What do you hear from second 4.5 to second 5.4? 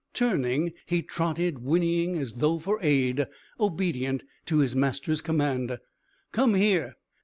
his master's